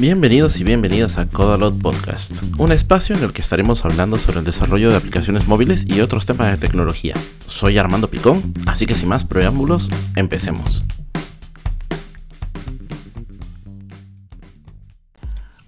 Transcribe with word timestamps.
Bienvenidos 0.00 0.58
y 0.58 0.64
bienvenidas 0.64 1.18
a 1.18 1.26
Codalot 1.26 1.78
Podcast, 1.78 2.42
un 2.56 2.72
espacio 2.72 3.14
en 3.14 3.22
el 3.22 3.34
que 3.34 3.42
estaremos 3.42 3.84
hablando 3.84 4.16
sobre 4.16 4.38
el 4.38 4.46
desarrollo 4.46 4.88
de 4.88 4.96
aplicaciones 4.96 5.46
móviles 5.46 5.84
y 5.86 6.00
otros 6.00 6.24
temas 6.24 6.50
de 6.50 6.56
tecnología. 6.56 7.14
Soy 7.46 7.76
Armando 7.76 8.08
Picón, 8.08 8.54
así 8.64 8.86
que 8.86 8.94
sin 8.94 9.10
más 9.10 9.26
preámbulos, 9.26 9.90
empecemos. 10.16 10.86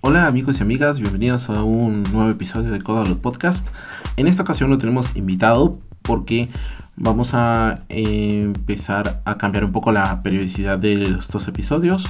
Hola 0.00 0.26
amigos 0.26 0.60
y 0.60 0.62
amigas, 0.62 0.98
bienvenidos 0.98 1.50
a 1.50 1.62
un 1.62 2.02
nuevo 2.04 2.30
episodio 2.30 2.70
de 2.70 2.80
Codalot 2.80 3.20
Podcast. 3.20 3.68
En 4.16 4.28
esta 4.28 4.44
ocasión 4.44 4.70
lo 4.70 4.78
tenemos 4.78 5.14
invitado 5.14 5.78
porque 6.00 6.48
vamos 6.96 7.34
a 7.34 7.80
empezar 7.90 9.20
a 9.26 9.36
cambiar 9.36 9.66
un 9.66 9.72
poco 9.72 9.92
la 9.92 10.22
periodicidad 10.22 10.78
de 10.78 11.18
estos 11.18 11.48
episodios. 11.48 12.06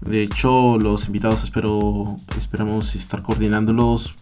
De 0.00 0.22
hecho, 0.22 0.78
los 0.78 1.06
invitados 1.06 1.44
espero, 1.44 2.16
esperamos 2.38 2.94
estar 2.94 3.22
coordinándolos 3.22 4.14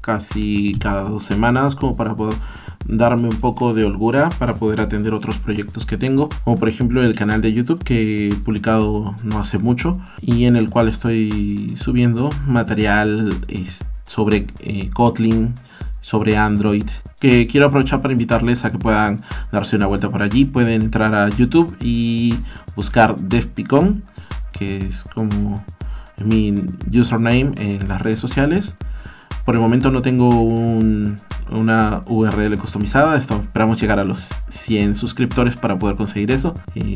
casi 0.00 0.76
cada 0.80 1.02
dos 1.02 1.24
semanas 1.24 1.74
como 1.74 1.96
para 1.96 2.16
poder 2.16 2.38
darme 2.86 3.28
un 3.28 3.36
poco 3.36 3.74
de 3.74 3.84
holgura 3.84 4.30
para 4.38 4.54
poder 4.54 4.80
atender 4.80 5.12
otros 5.12 5.36
proyectos 5.36 5.84
que 5.84 5.98
tengo, 5.98 6.28
como 6.44 6.58
por 6.58 6.68
ejemplo 6.68 7.02
el 7.02 7.14
canal 7.14 7.42
de 7.42 7.52
YouTube 7.52 7.84
que 7.84 8.28
he 8.28 8.34
publicado 8.34 9.14
no 9.24 9.38
hace 9.38 9.58
mucho 9.58 10.00
y 10.22 10.44
en 10.44 10.56
el 10.56 10.70
cual 10.70 10.88
estoy 10.88 11.74
subiendo 11.76 12.30
material 12.46 13.38
sobre 14.04 14.46
eh, 14.60 14.88
Kotlin, 14.90 15.52
sobre 16.00 16.38
Android, 16.38 16.86
que 17.20 17.46
quiero 17.46 17.66
aprovechar 17.66 18.00
para 18.00 18.12
invitarles 18.12 18.64
a 18.64 18.72
que 18.72 18.78
puedan 18.78 19.20
darse 19.52 19.76
una 19.76 19.86
vuelta 19.86 20.08
por 20.08 20.22
allí. 20.22 20.46
Pueden 20.46 20.80
entrar 20.80 21.14
a 21.14 21.28
YouTube 21.28 21.76
y 21.82 22.34
buscar 22.74 23.16
DevPicon 23.16 24.02
que 24.58 24.78
es 24.78 25.04
como 25.04 25.64
mi 26.24 26.64
username 26.92 27.52
en 27.58 27.88
las 27.88 28.02
redes 28.02 28.20
sociales. 28.20 28.76
Por 29.44 29.54
el 29.54 29.62
momento 29.62 29.90
no 29.90 30.02
tengo 30.02 30.28
una 31.50 32.02
URL 32.06 32.58
customizada, 32.58 33.16
esperamos 33.16 33.80
llegar 33.80 33.98
a 33.98 34.04
los 34.04 34.28
100 34.50 34.94
suscriptores 34.94 35.56
para 35.56 35.78
poder 35.78 35.96
conseguir 35.96 36.30
eso, 36.30 36.52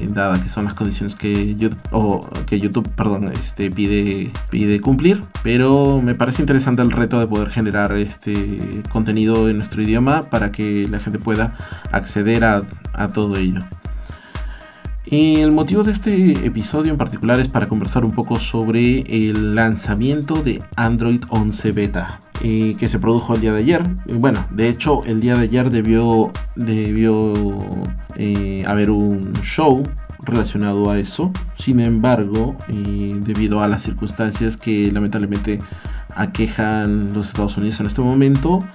dada 0.09 0.43
que 0.43 0.51
son 0.51 0.67
las 0.67 0.75
condiciones 0.75 1.15
que 1.15 1.55
YouTube, 1.55 2.91
este, 3.33 3.71
pide, 3.71 4.81
cumplir. 4.83 5.21
Pero 5.43 6.03
me 6.03 6.15
parece 6.15 6.43
interesante 6.43 6.83
el 6.83 6.91
reto 6.91 7.19
de 7.21 7.27
poder 7.27 7.49
generar 7.49 7.97
este 7.97 8.83
contenido 8.93 9.49
en 9.49 9.57
nuestro 9.57 9.81
idioma 9.81 10.21
para 10.23 10.53
que 10.53 10.87
la 10.91 10.99
gente 10.99 11.19
pueda 11.19 11.57
acceder 11.91 12.45
a 12.45 13.09
todo 13.15 13.37
ello. 13.37 13.65
El 15.13 15.53
motivo 15.53 15.83
de 15.83 15.93
este 15.93 16.47
episodio 16.47 16.91
en 16.91 16.97
particular 16.97 17.39
es 17.39 17.47
para 17.47 17.69
conversar 17.69 18.03
un 18.03 18.13
poco 18.13 18.39
sobre 18.39 19.01
el 19.01 19.55
lanzamiento 19.55 20.37
de 20.43 20.63
Android 20.75 21.23
11 21.29 21.73
Beta, 21.73 22.19
eh, 22.41 22.75
que 22.79 22.89
se 22.89 22.99
produjo 22.99 23.35
el 23.35 23.43
día 23.43 23.53
de 23.53 23.59
ayer. 23.59 23.83
Bueno, 24.07 24.47
de 24.51 24.71
hecho, 24.71 25.05
el 25.05 25.21
día 25.21 25.37
de 25.37 25.43
ayer 25.43 25.69
debió, 25.69 26.33
debió 26.57 27.35
eh, 28.17 28.65
haber 28.67 28.89
un 28.89 29.35
show 29.43 29.83
relacionado 30.21 30.91
a 30.91 30.99
eso. 30.99 31.31
Sin 31.59 31.81
embargo, 31.81 32.57
eh, 32.69 33.15
debido 33.21 33.61
a 33.61 33.69
las 33.69 33.83
circunstancias 33.83 34.57
que 34.57 34.91
lamentablemente 34.91 35.59
aquejan 36.17 37.13
los 37.13 37.29
Estados 37.29 37.59
Unidos 37.59 37.81
en 37.81 37.87
este 37.87 38.01
momento 38.01 38.67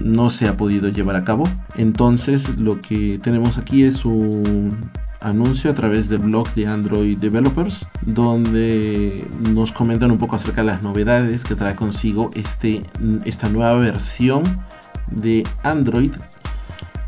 no 0.00 0.30
se 0.30 0.46
ha 0.46 0.56
podido 0.56 0.88
llevar 0.88 1.16
a 1.16 1.24
cabo 1.24 1.48
entonces 1.74 2.48
lo 2.58 2.78
que 2.78 3.18
tenemos 3.20 3.58
aquí 3.58 3.82
es 3.82 4.04
un 4.04 4.78
anuncio 5.22 5.70
a 5.70 5.74
través 5.74 6.08
del 6.08 6.20
blog 6.20 6.52
de 6.54 6.66
Android 6.66 7.18
Developers, 7.18 7.86
donde 8.02 9.26
nos 9.50 9.72
comentan 9.72 10.10
un 10.10 10.18
poco 10.18 10.36
acerca 10.36 10.62
de 10.62 10.68
las 10.68 10.82
novedades 10.82 11.44
que 11.44 11.54
trae 11.54 11.74
consigo 11.74 12.30
este, 12.34 12.82
esta 13.24 13.48
nueva 13.48 13.74
versión 13.74 14.42
de 15.10 15.44
Android 15.62 16.12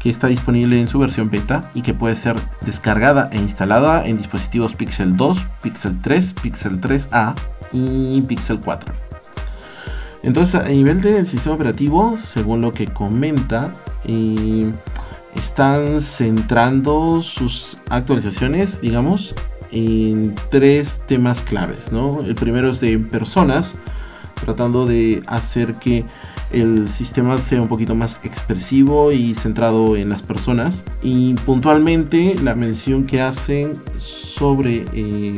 que 0.05 0.11
está 0.11 0.27
disponible 0.27 0.79
en 0.79 0.87
su 0.87 0.99
versión 0.99 1.31
beta 1.31 1.71
y 1.73 1.81
que 1.81 1.95
puede 1.95 2.15
ser 2.15 2.37
descargada 2.67 3.31
e 3.33 3.39
instalada 3.39 4.07
en 4.07 4.19
dispositivos 4.19 4.75
Pixel 4.75 5.17
2, 5.17 5.47
Pixel 5.63 5.99
3, 6.03 6.35
Pixel 6.35 6.79
3A 6.79 7.35
y 7.73 8.21
Pixel 8.21 8.61
4. 8.61 8.95
Entonces, 10.23 10.61
a 10.61 10.65
nivel 10.65 11.01
del 11.01 11.25
sistema 11.25 11.55
operativo, 11.55 12.19
según 12.19 12.61
lo 12.61 12.71
que 12.73 12.87
comenta, 12.87 13.73
eh, 14.05 14.71
están 15.35 16.01
centrando 16.01 17.23
sus 17.23 17.79
actualizaciones, 17.91 18.81
digamos, 18.81 19.35
en 19.71 20.35
tres 20.51 21.03
temas 21.07 21.43
claves, 21.43 21.91
¿no? 21.93 22.21
El 22.21 22.35
primero 22.35 22.71
es 22.71 22.81
de 22.81 22.99
personas, 22.99 23.77
tratando 24.45 24.87
de 24.87 25.23
hacer 25.27 25.75
que 25.75 26.05
el 26.51 26.89
sistema 26.89 27.41
sea 27.41 27.61
un 27.61 27.69
poquito 27.69 27.95
más 27.95 28.21
expresivo 28.23 29.11
y 29.11 29.35
centrado 29.35 29.97
en 29.97 30.09
las 30.09 30.23
personas. 30.23 30.85
Y 31.03 31.35
puntualmente 31.35 32.37
la 32.41 32.55
mención 32.55 33.05
que 33.05 33.21
hacen 33.21 33.73
sobre 33.97 34.85
eh, 34.93 35.35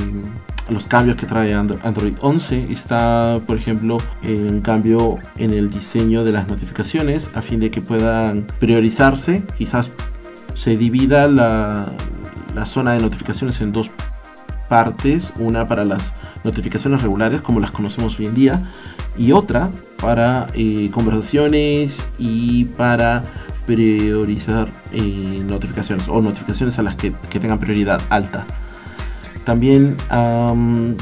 los 0.68 0.86
cambios 0.86 1.16
que 1.16 1.26
trae 1.26 1.54
Android 1.54 2.14
11 2.20 2.66
está, 2.70 3.40
por 3.46 3.56
ejemplo, 3.56 3.98
un 4.24 4.60
cambio 4.60 5.18
en 5.38 5.52
el 5.52 5.70
diseño 5.70 6.24
de 6.24 6.32
las 6.32 6.48
notificaciones 6.48 7.30
a 7.34 7.42
fin 7.42 7.60
de 7.60 7.70
que 7.70 7.80
puedan 7.80 8.46
priorizarse. 8.58 9.44
Quizás 9.56 9.92
se 10.54 10.76
divida 10.76 11.28
la, 11.28 11.84
zona 12.64 12.94
de 12.94 13.00
notificaciones 13.00 13.60
en 13.60 13.70
dos 13.70 13.90
partes, 14.68 15.32
una 15.38 15.68
para 15.68 15.84
las 15.84 16.14
notificaciones 16.42 17.02
regulares 17.02 17.40
como 17.42 17.60
las 17.60 17.70
conocemos 17.70 18.18
hoy 18.18 18.26
en 18.26 18.34
día 18.34 18.72
y 19.16 19.30
otra 19.30 19.70
para 20.00 20.48
eh, 20.54 20.90
conversaciones 20.92 22.08
y 22.18 22.64
para 22.64 23.22
priorizar 23.66 24.68
eh, 24.92 25.44
notificaciones 25.46 26.08
o 26.08 26.20
notificaciones 26.20 26.78
a 26.78 26.82
las 26.82 26.96
que 26.96 27.12
tengan 27.38 27.60
prioridad 27.60 28.00
alta. 28.08 28.46
También 29.46 29.96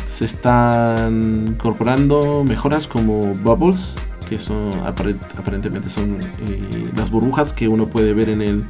se 0.04 0.26
están 0.26 1.46
incorporando 1.48 2.44
mejoras 2.44 2.86
como 2.86 3.32
bubbles, 3.42 3.96
que 4.28 4.38
son 4.38 4.70
aparentemente 4.84 5.88
son 5.88 6.20
eh, 6.46 6.92
las 6.94 7.10
burbujas 7.10 7.54
que 7.54 7.68
uno 7.68 7.86
puede 7.86 8.12
ver 8.12 8.28
en 8.28 8.42
el 8.42 8.64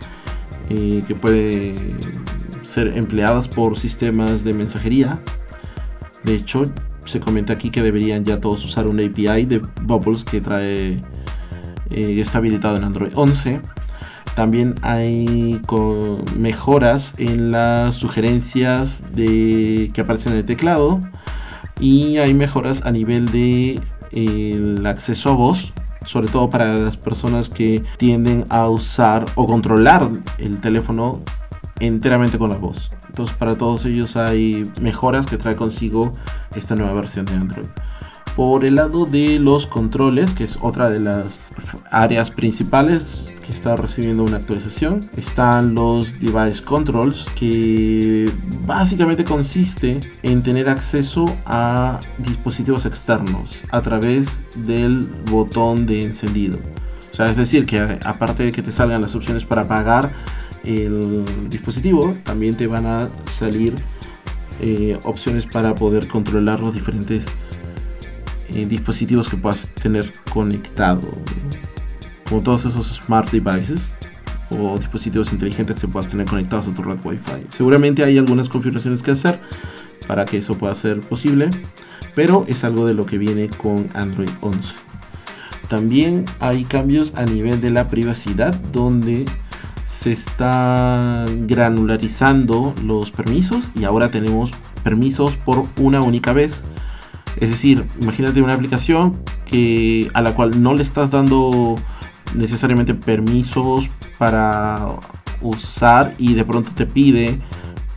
eh, 0.71 1.03
que 1.09 1.17
puede 1.17 1.75
ser 2.63 2.97
empleadas 2.97 3.49
por 3.49 3.77
sistemas 3.77 4.45
de 4.45 4.55
mensajería. 4.55 5.21
De 6.23 6.37
hecho, 6.37 6.63
se 7.05 7.19
comenta 7.19 7.53
aquí 7.53 7.71
que 7.71 7.83
deberían 7.83 8.25
ya 8.25 8.41
todos 8.41 8.65
usar 8.65 8.87
un 8.87 9.01
API 9.01 9.45
de 9.45 9.61
bubbles 9.83 10.25
que 10.25 10.41
trae 10.41 11.03
eh, 11.91 12.21
está 12.21 12.39
habilitado 12.39 12.77
en 12.77 12.85
Android 12.85 13.11
11. 13.13 13.61
También 14.35 14.75
hay 14.83 15.61
mejoras 16.37 17.15
en 17.19 17.53
las 17.53 17.95
sugerencias 17.95 19.05
de, 19.13 19.91
que 19.95 20.01
aparecen 20.01 20.33
en 20.33 20.39
el 20.39 20.45
teclado. 20.45 21.01
Y 21.81 22.19
hay 22.19 22.35
mejoras 22.35 22.85
a 22.85 22.91
nivel 22.91 23.31
de 23.31 23.81
el 24.13 24.87
acceso 24.87 25.31
a 25.31 25.35
voz, 25.35 25.73
sobre 26.05 26.29
todo 26.29 26.51
para 26.51 26.77
las 26.77 26.97
personas 26.97 27.51
que 27.51 27.83
tienden 27.97 28.47
a 28.49 28.69
usar 28.69 29.25
o 29.35 29.47
controlar 29.47 30.09
el 30.39 30.61
teléfono 30.61 31.21
enteramente 31.81 32.39
con 32.39 32.51
la 32.51 32.57
voz. 32.57 32.91
Entonces 33.09 33.37
para 33.37 33.57
todos 33.57 33.85
ellos 33.85 34.17
hay 34.17 34.63
mejoras 34.81 35.27
que 35.27 35.37
trae 35.37 35.57
consigo 35.57 36.13
esta 36.55 36.75
nueva 36.75 36.93
versión 36.95 37.25
de 37.25 37.35
Android. 37.35 37.67
Por 38.37 38.65
el 38.65 38.77
lado 38.77 39.07
de 39.07 39.39
los 39.39 39.67
controles, 39.67 40.35
que 40.35 40.45
es 40.45 40.59
otra 40.61 40.91
de 40.91 40.99
las 40.99 41.39
áreas 41.91 42.33
principales 42.33 43.34
que 43.45 43.53
está 43.53 43.77
recibiendo 43.77 44.25
una 44.25 44.39
actualización, 44.39 45.01
están 45.17 45.75
los 45.75 46.19
device 46.19 46.63
controls, 46.63 47.27
que 47.37 48.31
básicamente 48.65 49.25
consiste 49.25 50.01
en 50.23 50.43
tener 50.43 50.69
acceso 50.69 51.25
a 51.45 52.01
dispositivos 52.19 52.87
externos 52.87 53.61
a 53.71 53.83
través 53.83 54.45
del 54.57 55.01
botón 55.31 55.85
de 55.87 56.03
encendido. 56.03 56.59
O 57.13 57.15
sea, 57.15 57.27
es 57.27 57.37
decir, 57.37 57.67
que 57.67 57.99
aparte 58.05 58.45
de 58.45 58.53
que 58.53 58.63
te 58.63 58.73
salgan 58.73 59.01
las 59.01 59.15
opciones 59.15 59.45
para 59.45 59.63
apagar 59.63 60.11
el 60.65 61.25
dispositivo, 61.51 62.13
también 62.25 62.57
te 62.57 62.67
van 62.67 62.87
a 62.87 63.09
salir 63.31 63.75
eh, 64.61 64.99
opciones 65.05 65.47
para 65.47 65.75
poder 65.75 66.09
controlar 66.09 66.61
los 66.61 66.73
diferentes 66.73 67.27
eh, 68.49 68.65
dispositivos 68.67 69.29
que 69.29 69.37
puedas 69.37 69.69
tener 69.75 70.11
conectado. 70.33 71.11
Como 72.29 72.43
todos 72.43 72.65
esos 72.65 72.87
smart 72.87 73.31
devices 73.31 73.91
o 74.51 74.79
dispositivos 74.79 75.33
inteligentes 75.33 75.81
que 75.81 75.89
puedas 75.89 76.11
tener 76.11 76.27
conectados 76.27 76.69
a 76.69 76.75
tu 76.75 76.83
red 76.83 76.99
Wi-Fi. 77.03 77.47
Seguramente 77.49 78.05
hay 78.05 78.19
algunas 78.19 78.49
configuraciones 78.49 79.03
que 79.03 79.11
hacer 79.11 79.41
para 80.07 80.25
que 80.25 80.39
eso 80.39 80.57
pueda 80.57 80.75
ser 80.75 81.01
posible, 81.01 81.51
pero 82.15 82.45
es 82.49 82.65
algo 82.65 82.87
de 82.87 82.95
lo 82.95 83.07
que 83.07 83.19
viene 83.19 83.49
con 83.49 83.89
Android 83.95 84.29
11. 84.41 84.75
También 85.69 86.25
hay 86.41 86.65
cambios 86.65 87.15
a 87.17 87.25
nivel 87.25 87.61
de 87.61 87.71
la 87.71 87.89
privacidad 87.89 88.55
donde 88.73 89.25
se 89.85 90.13
están 90.13 91.47
granularizando 91.47 92.75
los 92.83 93.11
permisos 93.11 93.73
y 93.75 93.85
ahora 93.85 94.11
tenemos 94.11 94.51
permisos 94.83 95.37
por 95.37 95.67
una 95.79 96.03
única 96.03 96.33
vez 96.33 96.67
Es 97.41 97.51
decir, 97.51 97.85
imagínate 98.01 98.43
una 98.43 98.55
aplicación 98.55 99.21
que, 99.47 100.11
a 100.15 100.23
la 100.23 100.35
cual 100.35 100.63
no 100.63 100.75
le 100.75 100.83
estás 100.83 101.11
dando 101.11 101.77
necesariamente 102.35 102.95
permisos 102.95 103.91
para 104.19 104.99
usar 105.41 106.13
y 106.19 106.35
de 106.35 106.45
pronto 106.45 106.73
te 106.75 106.87
pide 106.87 107.39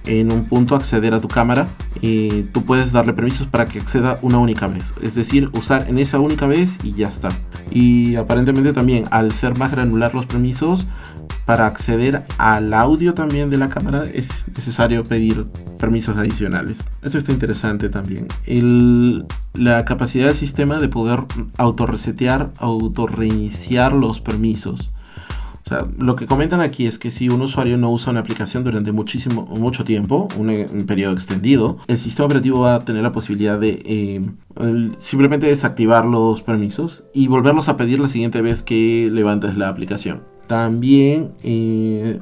en 0.07 0.31
un 0.31 0.45
punto 0.45 0.75
acceder 0.75 1.13
a 1.13 1.21
tu 1.21 1.27
cámara, 1.27 1.67
y 2.01 2.43
tú 2.43 2.63
puedes 2.63 2.91
darle 2.91 3.13
permisos 3.13 3.47
para 3.47 3.65
que 3.65 3.79
acceda 3.79 4.17
una 4.21 4.37
única 4.37 4.67
vez. 4.67 4.93
Es 5.01 5.15
decir, 5.15 5.49
usar 5.53 5.87
en 5.89 5.99
esa 5.99 6.19
única 6.19 6.47
vez 6.47 6.77
y 6.83 6.93
ya 6.93 7.07
está. 7.07 7.29
Y 7.71 8.15
aparentemente 8.15 8.73
también 8.73 9.05
al 9.11 9.33
ser 9.33 9.57
más 9.57 9.71
granular 9.71 10.13
los 10.13 10.25
permisos, 10.25 10.87
para 11.47 11.65
acceder 11.65 12.25
al 12.37 12.73
audio 12.73 13.13
también 13.13 13.49
de 13.49 13.57
la 13.57 13.69
cámara 13.69 14.03
es 14.03 14.27
necesario 14.53 15.03
pedir 15.03 15.45
permisos 15.79 16.17
adicionales. 16.17 16.79
Esto 17.01 17.17
está 17.17 17.31
interesante 17.31 17.87
también. 17.87 18.27
la 19.53 19.85
capacidad 19.85 20.27
del 20.27 20.35
sistema 20.35 20.79
de 20.79 20.89
poder 20.89 21.21
autorresetear, 21.57 22.51
autorreiniciar 22.57 23.93
los 23.93 24.19
permisos. 24.19 24.91
O 25.67 25.69
sea, 25.69 25.85
lo 25.99 26.15
que 26.15 26.27
comentan 26.27 26.61
aquí 26.61 26.87
es 26.87 26.97
que 26.97 27.11
si 27.11 27.27
un 27.27 27.41
usuario 27.41 27.77
no 27.77 27.91
usa 27.91 28.11
una 28.11 28.21
aplicación 28.21 28.63
durante 28.63 28.93
muchísimo, 28.93 29.47
mucho 29.47 29.83
tiempo, 29.83 30.29
un, 30.37 30.47
periodo 30.87 31.11
extendido, 31.11 31.77
el 31.87 31.99
sistema 31.99 32.27
operativo 32.27 32.61
va 32.61 32.75
a 32.75 32.85
tener 32.85 33.03
la 33.03 33.11
posibilidad 33.11 33.59
de 33.59 33.81
eh, 33.83 34.21
simplemente 34.97 35.47
desactivar 35.47 36.05
los 36.05 36.41
permisos 36.41 37.03
y 37.13 37.27
volverlos 37.27 37.67
a 37.67 37.75
pedir 37.75 37.99
la 37.99 38.07
siguiente 38.07 38.41
vez 38.41 38.63
que 38.63 39.09
levantes 39.11 39.57
la 39.57 39.67
aplicación. 39.67 40.21
También 40.47 41.33
eh, 41.43 42.17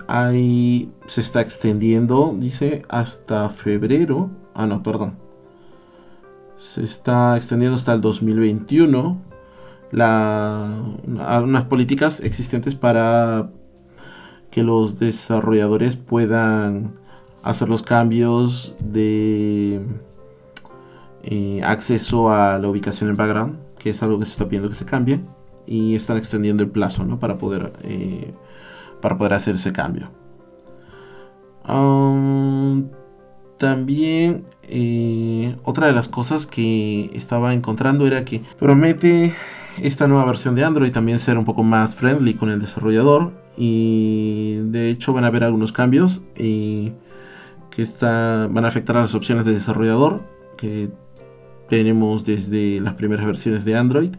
se 1.05 1.21
está 1.21 1.41
extendiendo, 1.41 2.35
dice, 2.39 2.81
hasta 2.89 3.49
febrero. 3.49 4.31
Ah, 4.55 4.65
no, 4.65 4.81
perdón. 4.81 5.19
Se 6.57 6.83
está 6.83 7.37
extendiendo 7.37 7.77
hasta 7.77 7.93
el 7.93 8.01
2021 8.01 9.34
la, 9.95 11.65
políticas 11.69 12.19
existentes 12.19 12.75
para 12.75 13.49
que 14.51 14.61
los 14.61 14.99
desarrolladores 14.99 15.95
puedan 15.95 16.95
hacer 17.43 17.69
los 17.69 17.81
cambios 17.81 18.75
de 18.83 19.87
eh, 21.23 21.61
acceso 21.63 22.29
a 22.29 22.59
la 22.59 22.67
ubicación 22.67 23.09
en 23.09 23.15
background, 23.15 23.57
que 23.79 23.91
es 23.91 24.03
algo 24.03 24.19
que 24.19 24.25
se 24.25 24.31
está 24.31 24.45
pidiendo 24.45 24.67
que 24.67 24.75
se 24.75 24.85
cambie, 24.85 25.21
y 25.65 25.95
están 25.95 26.17
extendiendo 26.17 26.63
el 26.63 26.69
plazo 26.69 27.07
para, 27.17 27.37
poder, 27.37 27.71
eh, 27.83 28.33
para 29.01 29.17
poder 29.17 29.33
hacer 29.33 29.55
ese 29.55 29.71
cambio. 29.71 30.11
Um, 31.67 32.89
también 33.57 34.45
eh, 34.63 35.55
otra 35.63 35.87
de 35.87 35.93
las 35.93 36.09
cosas 36.09 36.45
que 36.45 37.09
estaba 37.13 37.53
encontrando 37.53 38.05
era 38.05 38.25
que 38.25 38.41
promete 38.59 39.33
esta 39.81 40.07
nueva 40.07 40.25
versión 40.25 40.55
de 40.55 40.63
Android 40.63 40.91
también 40.91 41.19
ser 41.19 41.37
un 41.37 41.45
poco 41.45 41.63
más 41.63 41.95
friendly 41.95 42.33
con 42.33 42.49
el 42.49 42.59
desarrollador 42.59 43.33
y 43.57 44.57
de 44.65 44.89
hecho 44.89 45.13
van 45.13 45.23
a 45.23 45.27
haber 45.27 45.43
algunos 45.43 45.71
cambios 45.71 46.23
y 46.37 46.93
que 47.69 47.87
van 48.01 48.65
a 48.65 48.67
afectar 48.67 48.97
a 48.97 49.01
las 49.01 49.15
opciones 49.15 49.45
de 49.45 49.53
desarrollador 49.53 50.23
que 50.57 50.89
tenemos 51.69 52.25
desde 52.25 52.79
las 52.79 52.93
primeras 52.93 53.25
versiones 53.25 53.65
de 53.65 53.75
Android. 53.75 54.11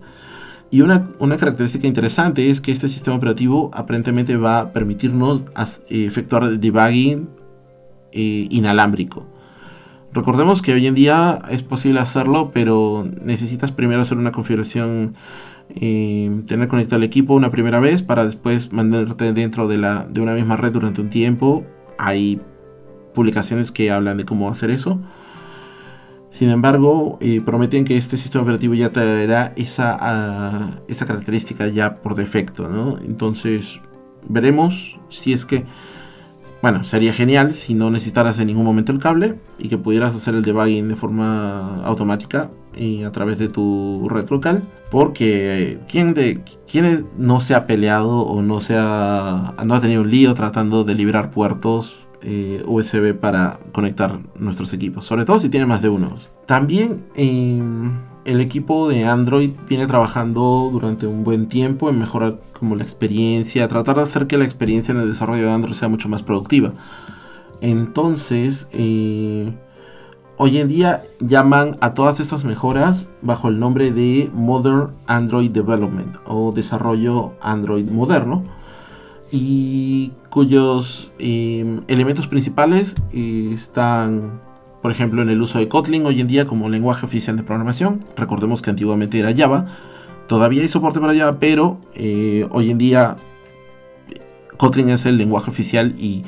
Y 0.70 0.80
una, 0.82 1.06
característica 1.38 1.86
interesante 1.86 2.50
es 2.50 2.60
que 2.60 2.72
este 2.72 2.88
sistema 2.88 3.16
operativo 3.16 3.70
aparentemente 3.72 4.36
va 4.36 4.60
a 4.60 4.72
permitirnos 4.72 5.44
efectuar 5.88 6.58
debugging 6.58 7.28
eh, 8.12 8.48
inalámbrico. 8.50 9.26
Recordemos 10.16 10.62
que 10.62 10.72
hoy 10.72 10.86
en 10.86 10.94
día 10.94 11.42
es 11.50 11.62
posible 11.62 12.00
hacerlo, 12.00 12.50
pero 12.50 13.06
necesitas 13.22 13.70
primero 13.70 14.00
hacer 14.00 14.16
una 14.16 14.32
configuración, 14.32 15.12
eh, 15.74 16.42
tener 16.46 16.68
conectado 16.68 16.96
el 16.96 17.04
equipo 17.04 17.34
una 17.34 17.50
primera 17.50 17.80
vez 17.80 18.02
para 18.02 18.24
después 18.24 18.72
mantenerte 18.72 19.34
dentro 19.34 19.68
de, 19.68 19.76
la, 19.76 20.06
de 20.08 20.22
una 20.22 20.32
misma 20.32 20.56
red 20.56 20.72
durante 20.72 21.02
un 21.02 21.10
tiempo. 21.10 21.66
Hay 21.98 22.40
publicaciones 23.12 23.72
que 23.72 23.90
hablan 23.90 24.16
de 24.16 24.24
cómo 24.24 24.48
hacer 24.48 24.70
eso. 24.70 24.98
Sin 26.30 26.48
embargo, 26.48 27.18
eh, 27.20 27.42
prometen 27.44 27.84
que 27.84 27.98
este 27.98 28.16
sistema 28.16 28.42
operativo 28.42 28.72
ya 28.72 28.92
traerá 28.92 29.52
esa, 29.56 29.98
ah, 30.00 30.80
esa 30.88 31.04
característica 31.04 31.68
ya 31.68 31.96
por 31.96 32.14
defecto. 32.14 32.98
Entonces, 33.04 33.82
veremos 34.26 34.98
si 35.10 35.34
es 35.34 35.44
que 35.44 35.66
bueno, 36.66 36.82
sería 36.82 37.12
genial 37.12 37.54
si 37.54 37.74
no 37.74 37.92
necesitaras 37.92 38.40
en 38.40 38.48
ningún 38.48 38.64
momento 38.64 38.90
el 38.90 38.98
cable 38.98 39.36
y 39.56 39.68
que 39.68 39.78
pudieras 39.78 40.16
hacer 40.16 40.34
el 40.34 40.42
debugging 40.42 40.88
de 40.88 40.96
forma 40.96 41.76
automática 41.84 42.50
y 42.76 43.04
a 43.04 43.12
través 43.12 43.38
de 43.38 43.46
tu 43.46 44.08
red 44.08 44.28
local. 44.30 44.64
Porque 44.90 45.78
¿quién, 45.88 46.12
de, 46.12 46.42
quién 46.68 47.06
no 47.16 47.38
se 47.38 47.54
ha 47.54 47.68
peleado 47.68 48.18
o 48.18 48.42
no, 48.42 48.58
se 48.58 48.74
ha, 48.76 49.54
no 49.64 49.74
ha 49.76 49.80
tenido 49.80 50.02
un 50.02 50.10
lío 50.10 50.34
tratando 50.34 50.82
de 50.82 50.96
liberar 50.96 51.30
puertos 51.30 52.08
eh, 52.22 52.64
USB 52.66 53.14
para 53.14 53.60
conectar 53.70 54.18
nuestros 54.34 54.72
equipos? 54.72 55.04
Sobre 55.04 55.24
todo 55.24 55.38
si 55.38 55.48
tiene 55.48 55.66
más 55.66 55.82
de 55.82 55.88
uno. 55.88 56.16
También... 56.46 57.04
Em, 57.14 57.92
el 58.26 58.40
equipo 58.40 58.88
de 58.88 59.06
Android 59.06 59.52
viene 59.68 59.86
trabajando 59.86 60.68
durante 60.72 61.06
un 61.06 61.24
buen 61.24 61.46
tiempo 61.46 61.88
en 61.88 61.98
mejorar 61.98 62.40
como 62.58 62.74
la 62.74 62.82
experiencia, 62.82 63.68
tratar 63.68 63.96
de 63.96 64.02
hacer 64.02 64.26
que 64.26 64.36
la 64.36 64.44
experiencia 64.44 64.92
en 64.92 65.00
el 65.00 65.08
desarrollo 65.08 65.44
de 65.44 65.52
Android 65.52 65.74
sea 65.74 65.88
mucho 65.88 66.08
más 66.08 66.22
productiva. 66.22 66.72
Entonces, 67.60 68.68
eh, 68.72 69.54
hoy 70.36 70.58
en 70.58 70.68
día 70.68 71.02
llaman 71.20 71.78
a 71.80 71.94
todas 71.94 72.18
estas 72.20 72.44
mejoras 72.44 73.10
bajo 73.22 73.48
el 73.48 73.60
nombre 73.60 73.92
de 73.92 74.28
Modern 74.34 74.92
Android 75.06 75.50
Development 75.50 76.16
o 76.26 76.52
desarrollo 76.52 77.32
Android 77.40 77.88
moderno 77.88 78.44
y 79.30 80.12
cuyos 80.30 81.12
eh, 81.18 81.80
elementos 81.88 82.28
principales 82.28 82.96
eh, 83.12 83.50
están 83.52 84.40
por 84.86 84.92
ejemplo, 84.92 85.20
en 85.20 85.30
el 85.30 85.42
uso 85.42 85.58
de 85.58 85.66
Kotlin 85.66 86.06
hoy 86.06 86.20
en 86.20 86.28
día 86.28 86.46
como 86.46 86.68
lenguaje 86.68 87.04
oficial 87.04 87.36
de 87.36 87.42
programación. 87.42 88.04
Recordemos 88.16 88.62
que 88.62 88.70
antiguamente 88.70 89.18
era 89.18 89.34
Java. 89.36 89.66
Todavía 90.28 90.62
hay 90.62 90.68
soporte 90.68 91.00
para 91.00 91.12
Java, 91.12 91.40
pero 91.40 91.80
eh, 91.96 92.46
hoy 92.52 92.70
en 92.70 92.78
día 92.78 93.16
Kotlin 94.56 94.90
es 94.90 95.04
el 95.04 95.18
lenguaje 95.18 95.50
oficial 95.50 95.96
y 95.98 96.22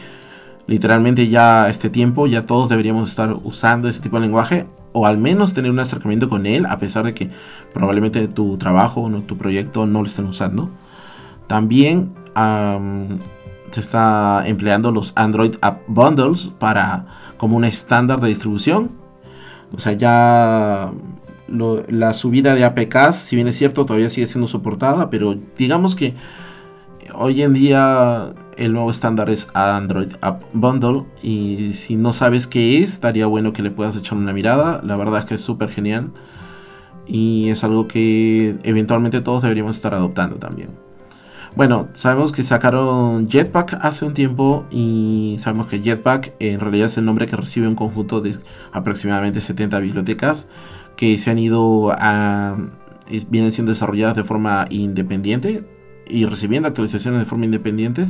literalmente 0.66 1.28
ya 1.28 1.66
a 1.66 1.70
este 1.70 1.88
tiempo 1.88 2.26
ya 2.26 2.46
todos 2.46 2.68
deberíamos 2.68 3.08
estar 3.10 3.32
usando 3.44 3.88
ese 3.88 4.00
tipo 4.00 4.16
de 4.16 4.22
lenguaje 4.22 4.66
o 4.92 5.06
al 5.06 5.18
menos 5.18 5.54
tener 5.54 5.70
un 5.70 5.78
acercamiento 5.78 6.28
con 6.28 6.44
él 6.44 6.66
a 6.66 6.80
pesar 6.80 7.04
de 7.04 7.14
que 7.14 7.30
probablemente 7.72 8.26
tu 8.26 8.58
trabajo 8.58 9.02
o 9.02 9.10
tu 9.20 9.38
proyecto 9.38 9.86
no 9.86 10.00
lo 10.00 10.08
estén 10.08 10.26
usando. 10.26 10.68
También 11.46 12.10
se 13.70 13.80
está 13.80 14.42
empleando 14.46 14.90
los 14.90 15.12
Android 15.16 15.56
App 15.60 15.82
Bundles 15.86 16.52
para 16.58 17.06
como 17.36 17.56
un 17.56 17.64
estándar 17.64 18.20
de 18.20 18.28
distribución. 18.28 18.90
O 19.74 19.78
sea, 19.78 19.92
ya 19.92 20.92
la 21.48 22.12
subida 22.12 22.54
de 22.54 22.64
APKs, 22.64 23.16
si 23.16 23.36
bien 23.36 23.48
es 23.48 23.56
cierto, 23.56 23.86
todavía 23.86 24.10
sigue 24.10 24.26
siendo 24.26 24.48
soportada, 24.48 25.10
pero 25.10 25.36
digamos 25.56 25.94
que 25.94 26.14
hoy 27.14 27.42
en 27.42 27.52
día 27.54 28.32
el 28.56 28.72
nuevo 28.72 28.90
estándar 28.90 29.30
es 29.30 29.48
Android 29.54 30.12
App 30.20 30.42
Bundle 30.52 31.04
y 31.22 31.72
si 31.74 31.96
no 31.96 32.12
sabes 32.12 32.46
qué 32.46 32.82
es, 32.82 32.94
estaría 32.94 33.26
bueno 33.26 33.52
que 33.52 33.62
le 33.62 33.70
puedas 33.70 33.96
echar 33.96 34.18
una 34.18 34.32
mirada. 34.32 34.80
La 34.84 34.96
verdad 34.96 35.20
es 35.20 35.24
que 35.26 35.34
es 35.34 35.42
súper 35.42 35.70
genial 35.70 36.10
y 37.06 37.48
es 37.48 37.64
algo 37.64 37.88
que 37.88 38.56
eventualmente 38.62 39.20
todos 39.20 39.42
deberíamos 39.42 39.76
estar 39.76 39.94
adoptando 39.94 40.36
también. 40.36 40.87
Bueno, 41.56 41.88
sabemos 41.94 42.32
que 42.32 42.42
sacaron 42.42 43.28
Jetpack 43.28 43.78
hace 43.80 44.04
un 44.04 44.14
tiempo 44.14 44.66
y 44.70 45.36
sabemos 45.40 45.66
que 45.66 45.80
Jetpack 45.80 46.34
en 46.38 46.60
realidad 46.60 46.86
es 46.86 46.98
el 46.98 47.04
nombre 47.04 47.26
que 47.26 47.36
recibe 47.36 47.66
un 47.66 47.74
conjunto 47.74 48.20
de 48.20 48.36
aproximadamente 48.72 49.40
70 49.40 49.78
bibliotecas 49.80 50.48
que 50.96 51.18
se 51.18 51.30
han 51.30 51.38
ido 51.38 51.92
a... 51.92 52.56
vienen 53.28 53.52
siendo 53.52 53.72
desarrolladas 53.72 54.16
de 54.16 54.24
forma 54.24 54.66
independiente 54.70 55.64
y 56.08 56.26
recibiendo 56.26 56.68
actualizaciones 56.68 57.20
de 57.20 57.26
forma 57.26 57.44
independiente 57.44 58.06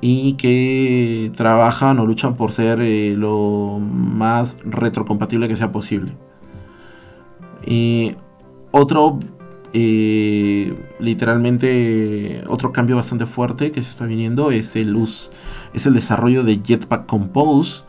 y 0.00 0.34
que 0.34 1.32
trabajan 1.34 1.98
o 1.98 2.06
luchan 2.06 2.36
por 2.36 2.52
ser 2.52 2.80
eh, 2.82 3.14
lo 3.16 3.78
más 3.80 4.58
retrocompatible 4.64 5.48
que 5.48 5.56
sea 5.56 5.72
posible. 5.72 6.12
Y 7.64 8.16
otro 8.70 9.18
eh, 9.76 10.72
literalmente 11.00 12.44
otro 12.46 12.72
cambio 12.72 12.94
bastante 12.94 13.26
fuerte 13.26 13.72
que 13.72 13.82
se 13.82 13.90
está 13.90 14.06
viniendo 14.06 14.52
es 14.52 14.76
el, 14.76 14.96
es 15.72 15.86
el 15.86 15.94
desarrollo 15.94 16.44
de 16.44 16.60
Jetpack 16.64 17.06
Compose, 17.06 17.82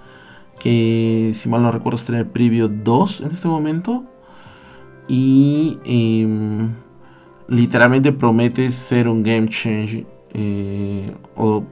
que 0.59 1.31
si 1.35 1.47
mal 1.47 1.61
no 1.61 1.71
recuerdo 1.71 1.97
está 1.97 2.13
en 2.13 2.19
el 2.19 2.25
Preview 2.25 2.69
2 2.69 3.21
en 3.21 3.31
este 3.31 3.47
momento. 3.47 4.03
Y 5.07 5.77
em, 5.85 6.71
literalmente 7.47 8.11
promete 8.11 8.71
ser 8.71 9.07
un 9.07 9.21
game 9.21 9.47
change 9.49 10.07
eh, 10.33 11.13
o 11.35 11.63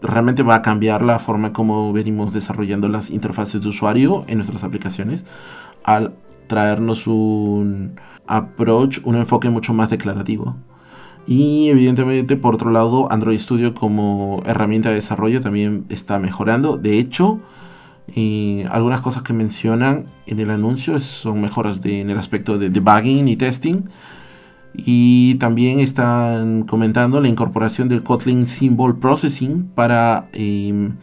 realmente 0.00 0.44
va 0.44 0.54
a 0.54 0.62
cambiar 0.62 1.04
la 1.04 1.18
forma 1.18 1.52
como 1.52 1.92
venimos 1.92 2.32
desarrollando 2.32 2.88
las 2.88 3.10
interfaces 3.10 3.60
de 3.60 3.68
usuario 3.68 4.24
en 4.28 4.38
nuestras 4.38 4.62
aplicaciones 4.62 5.26
al 5.82 6.14
traernos 6.46 7.06
un 7.06 7.94
approach, 8.26 9.00
un 9.04 9.16
enfoque 9.16 9.50
mucho 9.50 9.72
más 9.74 9.90
declarativo. 9.90 10.56
Y 11.26 11.68
evidentemente, 11.68 12.36
por 12.36 12.54
otro 12.54 12.70
lado, 12.70 13.10
Android 13.10 13.38
Studio 13.38 13.74
como 13.74 14.42
herramienta 14.46 14.90
de 14.90 14.96
desarrollo 14.96 15.40
también 15.40 15.84
está 15.88 16.18
mejorando. 16.18 16.76
De 16.76 16.98
hecho, 16.98 17.40
eh, 18.14 18.64
algunas 18.70 19.00
cosas 19.00 19.22
que 19.22 19.32
mencionan 19.32 20.06
en 20.26 20.38
el 20.38 20.50
anuncio 20.50 21.00
son 21.00 21.40
mejoras 21.40 21.84
en 21.84 22.10
el 22.10 22.18
aspecto 22.18 22.58
de 22.58 22.70
debugging 22.70 23.26
y 23.28 23.36
testing. 23.36 23.82
Y 24.74 25.36
también 25.36 25.80
están 25.80 26.62
comentando 26.64 27.20
la 27.20 27.28
incorporación 27.28 27.88
del 27.88 28.02
Kotlin 28.02 28.46
Symbol 28.46 28.98
Processing 28.98 29.64
para 29.74 30.28
em, 30.32 30.96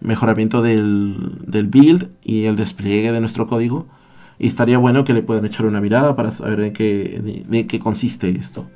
mejoramiento 0.00 0.62
del, 0.62 1.68
build 1.70 2.10
y 2.24 2.44
el 2.44 2.56
despliegue 2.56 3.12
de 3.12 3.20
nuestro 3.20 3.46
código. 3.46 3.86
Y 4.40 4.48
estaría 4.48 4.78
bueno 4.78 5.04
que 5.04 5.12
le 5.12 5.22
puedan 5.22 5.44
echar 5.44 5.66
una 5.66 5.80
mirada 5.80 6.16
para 6.16 6.30
saber 6.30 6.60
en 6.60 6.72
qué, 6.72 7.44
de 7.46 7.66
qué 7.66 7.78
consiste 7.78 8.30
esto. 8.30 8.66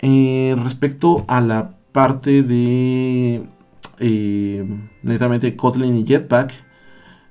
Eh, 0.00 0.54
respecto 0.62 1.24
a 1.26 1.40
la 1.40 1.70
parte 1.92 2.42
de 2.42 3.46
eh, 3.98 4.80
netamente 5.02 5.56
Kotlin 5.56 5.96
y 5.96 6.04
Jetpack, 6.04 6.52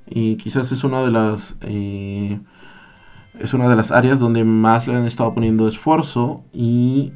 y 0.07 0.35
quizás 0.37 0.71
es 0.71 0.83
una 0.83 1.03
de 1.03 1.11
las 1.11 1.57
eh, 1.61 2.39
es 3.39 3.53
una 3.53 3.69
de 3.69 3.75
las 3.75 3.91
áreas 3.91 4.19
donde 4.19 4.43
más 4.43 4.87
le 4.87 4.95
han 4.95 5.05
estado 5.05 5.33
poniendo 5.33 5.67
esfuerzo 5.67 6.43
y 6.53 7.13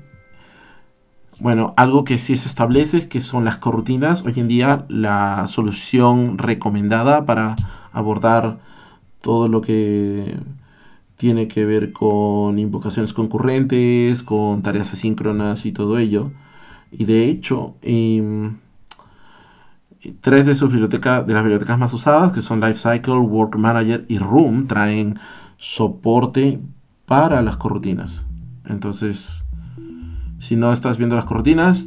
bueno, 1.39 1.73
algo 1.77 2.03
que 2.03 2.19
sí 2.19 2.37
se 2.37 2.47
establece 2.47 3.07
que 3.07 3.21
son 3.21 3.45
las 3.45 3.57
corrutinas. 3.57 4.23
Hoy 4.23 4.33
en 4.37 4.47
día 4.49 4.85
la 4.89 5.45
solución 5.47 6.37
recomendada 6.37 7.25
para 7.25 7.55
abordar 7.91 8.59
todo 9.21 9.47
lo 9.47 9.61
que 9.61 10.37
tiene 11.19 11.47
que 11.49 11.65
ver 11.65 11.91
con 11.91 12.57
invocaciones 12.59 13.13
concurrentes, 13.13 14.23
con 14.23 14.61
tareas 14.61 14.93
asíncronas 14.93 15.65
y 15.65 15.73
todo 15.73 15.97
ello. 15.97 16.31
Y 16.91 17.03
de 17.03 17.25
hecho, 17.25 17.75
em, 17.81 18.57
tres 20.21 20.45
de 20.45 20.55
sus 20.55 20.71
bibliotecas, 20.71 21.27
de 21.27 21.33
las 21.33 21.43
bibliotecas 21.43 21.77
más 21.77 21.93
usadas, 21.93 22.31
que 22.31 22.41
son 22.41 22.61
Lifecycle, 22.61 23.19
Work 23.19 23.57
Manager 23.57 24.05
y 24.07 24.17
Room, 24.17 24.65
traen 24.67 25.19
soporte 25.57 26.59
para 27.05 27.41
las 27.41 27.57
corrutinas. 27.57 28.25
Entonces, 28.65 29.43
si 30.37 30.55
no 30.55 30.71
estás 30.71 30.97
viendo 30.97 31.17
las 31.17 31.25
corrutinas, 31.25 31.85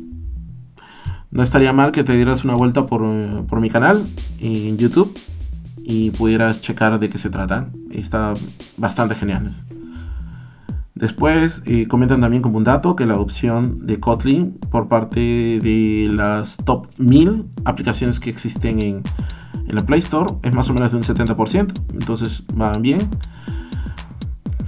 no 1.30 1.42
estaría 1.42 1.72
mal 1.72 1.90
que 1.90 2.04
te 2.04 2.14
dieras 2.14 2.44
una 2.44 2.54
vuelta 2.54 2.84
por, 2.84 3.02
por 3.46 3.60
mi 3.60 3.70
canal 3.70 4.04
en 4.40 4.76
YouTube 4.76 5.10
y 5.84 6.10
pudieras 6.10 6.62
checar 6.62 6.98
de 6.98 7.08
qué 7.08 7.18
se 7.18 7.30
tratan. 7.30 7.72
Está 7.90 8.34
bastante 8.76 9.14
genial. 9.14 9.52
Después 10.94 11.62
eh, 11.66 11.88
comentan 11.88 12.20
también 12.20 12.42
como 12.42 12.58
un 12.58 12.64
dato 12.64 12.94
que 12.94 13.06
la 13.06 13.14
adopción 13.14 13.86
de 13.86 13.98
Kotlin 13.98 14.52
por 14.70 14.88
parte 14.88 15.18
de 15.20 16.08
las 16.12 16.56
top 16.58 16.86
1000 16.98 17.46
aplicaciones 17.64 18.20
que 18.20 18.30
existen 18.30 18.80
en, 18.82 19.02
en 19.66 19.74
la 19.74 19.84
Play 19.84 20.00
Store 20.00 20.34
es 20.42 20.52
más 20.52 20.68
o 20.70 20.74
menos 20.74 20.92
de 20.92 20.98
un 20.98 21.02
70%. 21.02 21.72
Entonces 21.94 22.44
van 22.54 22.82
bien. 22.82 23.08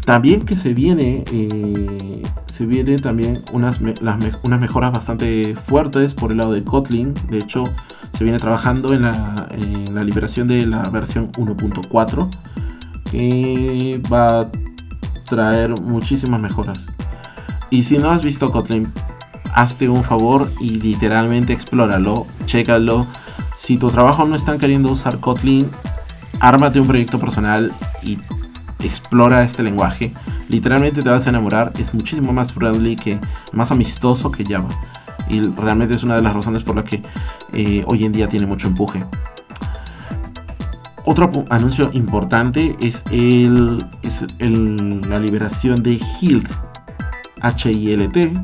También 0.04 0.42
que 0.42 0.56
se 0.56 0.74
viene, 0.74 1.24
eh, 1.30 2.22
se 2.52 2.66
viene 2.66 2.96
también 2.96 3.42
unas, 3.52 3.80
unas 3.80 4.60
mejoras 4.60 4.92
bastante 4.92 5.54
fuertes 5.54 6.14
por 6.14 6.32
el 6.32 6.38
lado 6.38 6.52
de 6.52 6.64
Kotlin. 6.64 7.14
De 7.30 7.38
hecho, 7.38 7.64
se 8.16 8.24
viene 8.24 8.38
trabajando 8.38 8.94
en 8.94 9.02
la, 9.02 10.04
liberación 10.04 10.46
de 10.48 10.66
la 10.66 10.82
versión 10.84 11.32
1.4 11.32 12.28
que 13.10 14.00
va 14.12 14.40
a 14.40 14.48
traer 15.24 15.80
muchísimas 15.82 16.40
mejoras. 16.40 16.86
Y 17.70 17.82
si 17.82 17.98
no 17.98 18.10
has 18.10 18.22
visto 18.22 18.50
Kotlin, 18.52 18.92
hazte 19.52 19.88
un 19.88 20.04
favor 20.04 20.50
y 20.60 20.70
literalmente 20.70 21.52
explóralo, 21.52 22.26
chécalo. 22.46 23.06
Si 23.56 23.76
tu 23.78 23.90
trabajo 23.90 24.24
no 24.24 24.36
están 24.36 24.58
queriendo 24.58 24.90
usar 24.90 25.18
Kotlin, 25.18 25.68
ármate 26.40 26.80
un 26.80 26.86
proyecto 26.86 27.18
personal 27.18 27.72
y 28.02 28.18
explora 28.80 29.42
este 29.42 29.62
lenguaje. 29.62 30.12
Literalmente 30.48 31.02
te 31.02 31.08
vas 31.08 31.26
a 31.26 31.30
enamorar, 31.30 31.72
es 31.78 31.94
muchísimo 31.94 32.32
más 32.32 32.52
friendly 32.52 32.96
que 32.96 33.18
más 33.52 33.70
amistoso 33.72 34.30
que 34.30 34.44
Java. 34.44 34.68
Y 35.28 35.42
realmente 35.42 35.94
es 35.94 36.02
una 36.02 36.16
de 36.16 36.22
las 36.22 36.34
razones 36.34 36.62
por 36.62 36.76
las 36.76 36.84
que 36.84 37.02
eh, 37.52 37.84
hoy 37.86 38.04
en 38.04 38.12
día 38.12 38.28
tiene 38.28 38.46
mucho 38.46 38.68
empuje. 38.68 39.04
Otro 41.06 41.30
anuncio 41.50 41.90
importante 41.92 42.76
es, 42.80 43.04
el, 43.10 43.78
es 44.02 44.24
la 44.38 45.18
liberación 45.18 45.82
de 45.82 46.00
HILT, 46.20 46.48
H-I-L-T, 47.42 48.40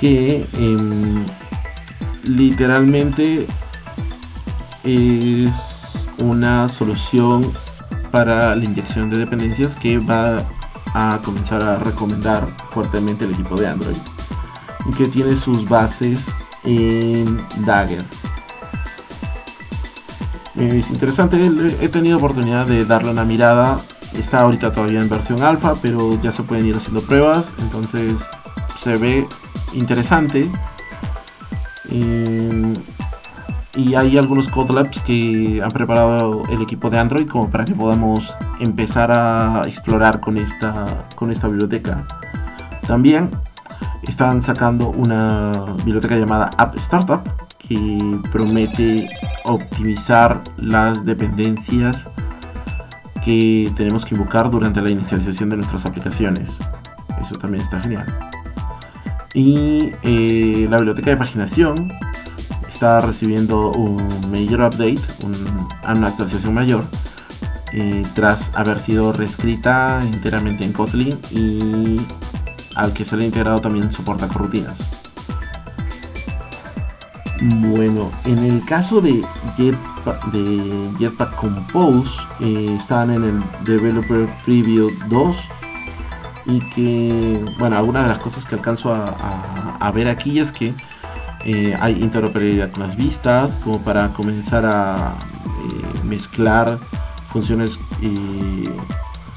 que 0.00 0.44
em, 0.54 1.24
literalmente 2.24 3.46
es 4.82 5.52
una 6.20 6.68
solución 6.68 7.52
para 8.10 8.56
la 8.56 8.64
inyección 8.64 9.08
de 9.08 9.18
dependencias 9.18 9.76
que 9.76 9.98
va 9.98 10.44
a 10.94 11.20
comenzar 11.24 11.62
a 11.62 11.78
recomendar 11.78 12.48
fuertemente 12.70 13.24
el 13.24 13.32
equipo 13.32 13.54
de 13.54 13.68
Android 13.68 14.13
y 14.86 14.94
que 14.94 15.06
tiene 15.06 15.36
sus 15.36 15.68
bases 15.68 16.26
en 16.64 17.40
Dagger. 17.64 18.04
Es 20.56 20.90
interesante, 20.90 21.42
he 21.80 21.88
tenido 21.88 22.18
oportunidad 22.18 22.66
de 22.66 22.84
darle 22.84 23.10
una 23.10 23.24
mirada. 23.24 23.78
Está 24.16 24.40
ahorita 24.40 24.72
todavía 24.72 25.00
en 25.00 25.08
versión 25.08 25.42
alfa, 25.42 25.74
pero 25.82 26.20
ya 26.22 26.30
se 26.30 26.44
pueden 26.44 26.66
ir 26.66 26.76
haciendo 26.76 27.02
pruebas. 27.02 27.50
Entonces 27.60 28.20
se 28.76 28.96
ve 28.96 29.26
interesante. 29.72 30.50
y 33.76 33.94
hay 33.96 34.16
algunos 34.16 34.48
code 34.48 34.72
labs 34.72 35.00
que 35.00 35.60
han 35.62 35.70
preparado 35.70 36.42
el 36.48 36.62
equipo 36.62 36.90
de 36.90 36.98
Android 36.98 37.26
como 37.26 37.50
para 37.50 37.64
que 37.64 37.74
podamos 37.74 38.36
empezar 38.60 39.10
a 39.10 39.62
explorar 39.66 40.20
con 40.20 40.38
esta, 40.38 41.08
con 41.16 41.32
esta 41.32 41.48
biblioteca. 41.48 42.06
También 42.86 43.30
están 44.08 44.42
sacando 44.42 44.88
una 44.90 45.52
biblioteca 45.84 46.16
llamada 46.16 46.50
App 46.58 46.76
Startup 46.76 47.22
que 47.58 48.20
promete 48.30 49.08
optimizar 49.44 50.42
las 50.56 51.04
dependencias 51.04 52.08
que 53.24 53.72
tenemos 53.76 54.04
que 54.04 54.14
invocar 54.14 54.50
durante 54.50 54.82
la 54.82 54.90
inicialización 54.90 55.48
de 55.48 55.56
nuestras 55.56 55.86
aplicaciones. 55.86 56.60
Eso 57.20 57.34
también 57.36 57.62
está 57.62 57.80
genial. 57.80 58.06
Y 59.32 59.92
eh, 60.02 60.66
la 60.68 60.76
biblioteca 60.76 61.10
de 61.10 61.16
paginación 61.16 61.92
está 62.68 63.00
recibiendo 63.00 63.70
un 63.72 64.06
mayor 64.30 64.60
update, 64.60 65.00
una 65.88 66.08
actualización 66.08 66.54
mayor, 66.54 66.84
eh, 67.72 68.02
tras 68.14 68.52
haber 68.54 68.78
sido 68.78 69.12
reescrita 69.12 69.98
enteramente 70.00 70.64
en 70.64 70.72
Kotlin 70.72 71.18
y 71.32 71.96
al 72.74 72.92
que 72.92 73.04
se 73.04 73.16
le 73.16 73.24
ha 73.24 73.26
integrado 73.26 73.58
también 73.58 73.90
soporta 73.90 74.26
rutinas. 74.26 75.04
Bueno, 77.42 78.10
en 78.24 78.38
el 78.38 78.64
caso 78.64 79.00
de 79.00 79.24
Jetpack, 79.56 81.34
Compose, 81.34 82.20
eh, 82.40 82.76
están 82.78 83.10
en 83.10 83.24
el 83.24 83.42
Developer 83.64 84.28
Preview 84.44 84.90
2 85.08 85.36
y 86.46 86.60
que, 86.70 87.44
bueno, 87.58 87.76
algunas 87.76 88.04
de 88.04 88.08
las 88.10 88.18
cosas 88.18 88.46
que 88.46 88.54
alcanzo 88.54 88.94
a, 88.94 89.90
ver 89.92 90.08
aquí 90.08 90.38
es 90.38 90.52
que 90.52 90.74
eh, 91.44 91.76
hay 91.80 92.02
interoperabilidad 92.02 92.70
con 92.70 92.84
las 92.84 92.96
vistas, 92.96 93.58
como 93.62 93.80
para 93.80 94.12
comenzar 94.12 94.64
a 94.64 95.14
eh, 95.14 96.04
mezclar 96.04 96.78
funciones 97.30 97.78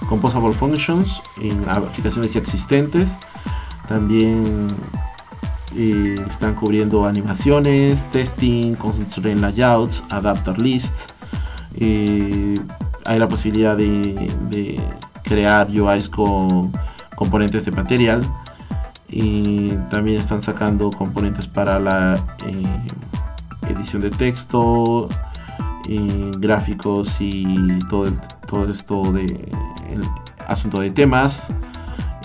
Composable 0.08 0.54
Functions 0.54 1.22
en 1.42 1.68
aplicaciones 1.70 2.34
ya 2.34 2.40
existentes. 2.40 3.18
También 3.88 4.68
eh, 5.76 6.16
están 6.30 6.56
cubriendo 6.56 7.06
animaciones, 7.06 8.10
testing, 8.12 8.74
construyen 8.76 9.42
layouts, 9.42 10.04
adapter 10.10 10.60
lists. 10.62 11.08
Eh, 11.76 12.56
hay 13.06 13.20
la 13.20 13.28
posibilidad 13.28 13.78
de, 13.78 14.82
crear 15.24 15.70
UIs 15.70 16.10
con 16.10 16.72
componentes 17.16 17.66
de 17.66 17.72
material. 17.72 18.22
Y 19.10 19.70
también 19.90 20.20
están 20.20 20.42
sacando 20.42 20.90
componentes 20.90 21.48
para 21.48 21.80
la 21.80 22.16
eh, 22.46 23.70
edición 23.70 24.02
de 24.02 24.10
texto, 24.10 25.08
gráficos 26.40 27.16
y 27.22 27.80
todo, 27.90 28.12
todo 28.46 28.70
esto 28.70 29.14
de 29.14 29.24
el 29.90 30.02
asunto 30.46 30.82
de 30.82 30.92
temas, 30.92 31.54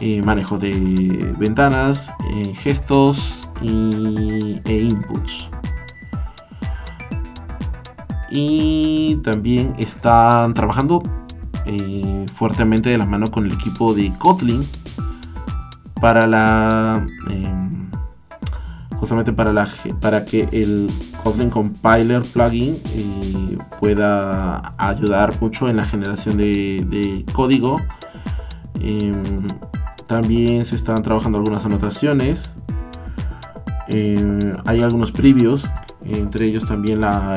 eh, 0.05 0.21
manejo 0.21 0.59
de 0.59 1.33
ventanas, 1.39 2.13
eh, 2.29 2.53
gestos 2.57 3.49
y, 3.61 4.61
e 4.65 4.89
inputs. 4.91 5.49
Y 8.29 9.21
también 9.23 9.77
están 9.79 10.55
trabajando 10.55 11.01
eh, 11.67 12.27
fuertemente 12.35 12.91
de 12.91 12.99
la 12.99 13.07
mano 13.07 13.29
con 13.29 13.47
el 13.47 13.53
equipo 13.53 13.95
de 13.95 14.13
Kotlin 14.19 14.61
para 16.01 16.27
la 16.27 17.07
em, 17.31 17.89
justamente 18.97 19.33
para 19.33 19.53
la 19.53 19.69
para 20.01 20.25
que 20.25 20.49
el 20.51 20.89
Kotlin 21.23 21.49
Compiler 21.49 22.23
plugin 22.23 22.77
pueda 23.79 24.75
ayudar 24.79 25.41
mucho 25.41 25.69
en 25.69 25.77
la 25.77 25.85
generación 25.85 26.39
de, 26.39 27.25
código 27.33 27.81
em, 28.81 29.47
también 30.13 30.67
se 30.67 30.77
están 30.77 31.03
trabajando 31.03 31.39
algunas 31.39 31.65
anotaciones 31.65 32.61
em, 33.89 34.39
hay 34.67 34.83
algunos 34.83 35.11
previews 35.11 35.65
entre 36.05 36.47
ellos 36.49 36.67
también 36.67 37.01
la 37.01 37.33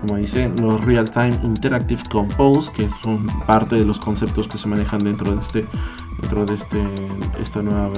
como 0.00 0.16
dice, 0.16 0.50
los 0.60 0.82
Real 0.84 1.10
Time 1.10 1.38
Interactive 1.42 2.02
Compose, 2.10 2.72
que 2.72 2.88
son 3.02 3.26
parte 3.46 3.76
de 3.76 3.84
los 3.84 3.98
conceptos 3.98 4.48
que 4.48 4.58
se 4.58 4.66
manejan 4.68 5.00
dentro 5.00 5.34
de 5.34 5.40
este, 5.40 5.66
dentro 6.20 6.46
de 6.46 6.54
este, 6.54 6.82
esta 7.40 7.62
nueva, 7.62 7.90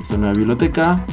esta 0.00 0.16
nueva 0.18 0.34
biblioteca, 0.34 1.04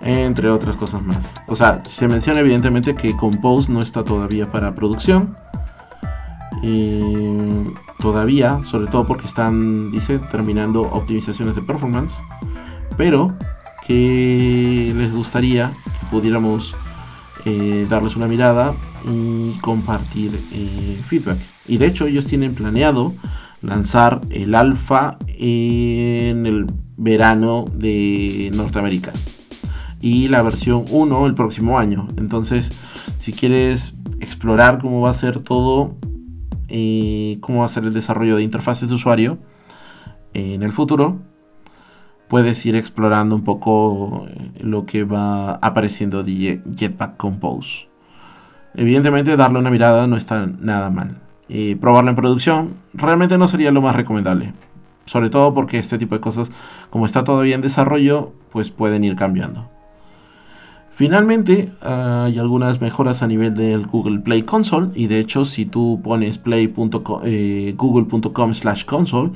entre 0.00 0.50
otras 0.50 0.76
cosas 0.76 1.02
más. 1.02 1.34
O 1.46 1.54
sea, 1.54 1.82
se 1.84 2.08
menciona 2.08 2.40
evidentemente 2.40 2.96
que 2.96 3.16
Compose 3.16 3.70
no 3.70 3.80
está 3.80 4.02
todavía 4.02 4.50
para 4.50 4.74
producción. 4.74 5.36
Y 6.62 7.72
todavía, 7.98 8.60
sobre 8.64 8.86
todo 8.86 9.06
porque 9.06 9.26
están, 9.26 9.90
dice, 9.90 10.18
terminando 10.18 10.82
optimizaciones 10.82 11.54
de 11.54 11.62
performance, 11.62 12.14
pero 12.96 13.36
que 13.86 14.92
les 14.96 15.12
gustaría 15.12 15.72
que 15.84 16.06
pudiéramos 16.10 16.74
eh, 17.44 17.86
darles 17.88 18.16
una 18.16 18.26
mirada 18.26 18.74
y 19.04 19.52
compartir 19.60 20.38
eh, 20.52 21.00
feedback. 21.06 21.38
Y 21.66 21.78
de 21.78 21.86
hecho 21.86 22.06
ellos 22.06 22.26
tienen 22.26 22.54
planeado 22.54 23.14
lanzar 23.62 24.20
el 24.30 24.54
alfa 24.54 25.18
en 25.28 26.46
el 26.46 26.66
verano 26.96 27.64
de 27.72 28.50
Norteamérica 28.54 29.12
y 30.00 30.28
la 30.28 30.42
versión 30.42 30.84
1 30.90 31.26
el 31.26 31.34
próximo 31.34 31.78
año. 31.78 32.08
Entonces, 32.16 32.70
si 33.18 33.32
quieres 33.32 33.94
explorar 34.20 34.78
cómo 34.80 35.00
va 35.00 35.10
a 35.10 35.14
ser 35.14 35.40
todo, 35.40 35.96
eh, 36.68 37.38
cómo 37.40 37.60
va 37.60 37.64
a 37.64 37.68
ser 37.68 37.84
el 37.84 37.94
desarrollo 37.94 38.36
de 38.36 38.42
interfaces 38.42 38.88
de 38.88 38.94
usuario 38.94 39.38
en 40.34 40.62
el 40.62 40.72
futuro, 40.72 41.18
puedes 42.28 42.64
ir 42.66 42.76
explorando 42.76 43.34
un 43.34 43.42
poco 43.42 44.26
eh, 44.28 44.50
lo 44.60 44.86
que 44.86 45.04
va 45.04 45.54
apareciendo 45.54 46.22
de 46.22 46.62
Jetpack 46.76 47.16
Compose. 47.16 47.88
Evidentemente 48.74 49.36
darle 49.36 49.58
una 49.58 49.70
mirada 49.70 50.06
no 50.06 50.16
está 50.16 50.46
nada 50.46 50.90
mal. 50.90 51.20
Y 51.48 51.76
probarlo 51.76 52.10
en 52.10 52.16
producción 52.16 52.74
realmente 52.92 53.38
no 53.38 53.48
sería 53.48 53.72
lo 53.72 53.80
más 53.80 53.96
recomendable. 53.96 54.52
Sobre 55.06 55.30
todo 55.30 55.54
porque 55.54 55.78
este 55.78 55.96
tipo 55.96 56.14
de 56.14 56.20
cosas, 56.20 56.52
como 56.90 57.06
está 57.06 57.24
todavía 57.24 57.54
en 57.54 57.62
desarrollo, 57.62 58.34
pues 58.52 58.70
pueden 58.70 59.04
ir 59.04 59.16
cambiando. 59.16 59.70
Finalmente, 60.98 61.70
hay 61.80 62.40
algunas 62.40 62.80
mejoras 62.80 63.22
a 63.22 63.28
nivel 63.28 63.54
del 63.54 63.86
Google 63.86 64.18
Play 64.18 64.42
Console. 64.42 64.88
Y 64.96 65.06
de 65.06 65.20
hecho, 65.20 65.44
si 65.44 65.64
tú 65.64 66.00
pones 66.02 66.38
play.google.com 66.38 67.20
eh, 68.50 68.54
slash 68.54 68.84
console, 68.84 69.30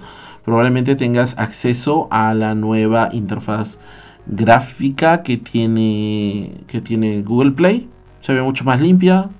probablemente 0.45 0.97
tengas 0.97 1.38
acceso 1.38 2.09
a 2.11 2.35
la 2.35 2.57
nueva 2.57 3.11
interfaz 3.12 3.78
gráfica 4.26 5.23
que 5.23 5.37
tiene, 5.37 6.64
que 6.66 6.81
tiene 6.81 7.23
Google 7.23 7.52
Play. 7.52 7.88
Se 8.23 8.35
ve 8.35 8.42
mucho 8.42 8.64
más 8.64 8.81
limpia, 8.81 9.31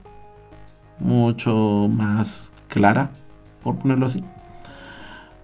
mucho 1.00 1.91
más 1.91 2.52
clara, 2.69 3.11
por 3.64 3.79
ponerlo 3.79 4.06
así. 4.06 4.23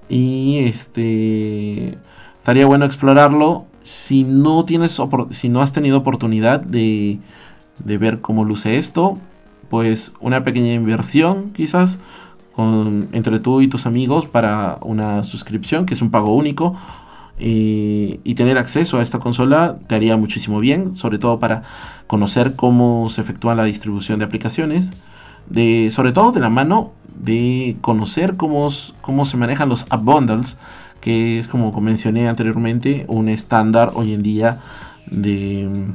Y 0.08 0.60
este 0.60 1.98
estaría 2.38 2.66
bueno 2.66 2.84
explorarlo 2.84 3.66
si 3.88 4.22
no 4.22 4.66
tienes 4.66 5.00
si 5.30 5.48
no 5.48 5.62
has 5.62 5.72
tenido 5.72 5.96
oportunidad 5.96 6.60
de, 6.60 7.20
de 7.78 7.98
ver 7.98 8.20
cómo 8.20 8.44
luce 8.44 8.76
esto, 8.76 9.16
pues 9.70 10.12
una 10.20 10.44
pequeña 10.44 10.74
inversión 10.74 11.52
quizás 11.54 11.98
entre 13.12 13.38
tú 13.38 13.62
y 13.62 13.68
tus 13.68 13.86
amigos 13.86 14.26
para 14.26 14.76
una 14.82 15.24
suscripción, 15.24 15.86
que 15.86 15.94
es 15.94 16.02
un 16.02 16.10
pago 16.10 16.34
único. 16.34 16.74
Y, 17.38 18.34
tener 18.34 18.58
acceso 18.58 18.98
a 18.98 19.02
esta 19.02 19.20
consola 19.20 19.78
te 19.86 19.94
haría 19.94 20.16
muchísimo 20.16 20.60
bien, 20.60 20.94
sobre 20.94 21.18
todo 21.18 21.38
para 21.38 21.62
conocer 22.06 22.56
cómo 22.56 23.08
se 23.08 23.20
efectúa 23.20 23.54
la 23.54 23.64
distribución 23.64 24.18
de 24.18 24.26
aplicaciones, 24.26 24.92
sobre 25.90 26.12
todo 26.12 26.32
de 26.32 26.40
la 26.40 26.50
mano 26.50 26.92
de 27.14 27.76
conocer 27.80 28.36
cómo, 28.36 28.68
cómo 29.00 29.24
se 29.24 29.36
manejan 29.36 29.68
los 29.68 29.86
app 29.88 30.04
bundles, 30.04 30.58
que 31.00 31.38
es 31.38 31.48
como 31.48 31.78
mencioné 31.80 32.28
anteriormente, 32.28 33.04
un 33.08 33.28
estándar 33.28 33.92
hoy 33.94 34.14
en 34.14 34.22
día 34.22 34.60
de, 35.06 35.92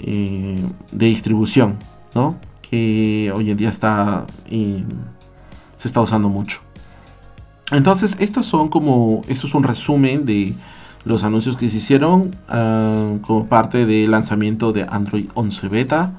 eh, 0.00 0.60
de 0.92 1.06
distribución, 1.06 1.76
¿no? 2.14 2.36
que 2.62 3.32
hoy 3.34 3.50
en 3.50 3.56
día 3.56 3.68
está 3.68 4.26
se 5.78 5.88
está 5.88 6.00
usando 6.00 6.28
mucho. 6.28 6.60
Entonces, 7.70 8.16
estos 8.20 8.46
son 8.46 8.68
como, 8.68 9.22
esto 9.28 9.46
es 9.46 9.54
un 9.54 9.62
resumen 9.62 10.24
de 10.24 10.54
los 11.04 11.24
anuncios 11.24 11.56
que 11.56 11.68
se 11.68 11.78
hicieron 11.78 12.36
ah, 12.48 13.12
como 13.22 13.46
parte 13.46 13.86
del 13.86 14.10
lanzamiento 14.10 14.72
de 14.72 14.86
Android 14.88 15.26
11 15.34 15.68
Beta. 15.68 16.12